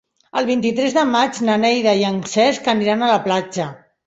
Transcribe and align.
El 0.39 0.45
vint-i-tres 0.45 0.95
de 0.95 1.03
maig 1.09 1.37
na 1.49 1.57
Neida 1.65 1.93
i 2.01 2.09
en 2.09 2.19
Cesc 2.33 2.71
aniran 2.75 3.05
a 3.05 3.13
la 3.13 3.23
platja. 3.31 3.71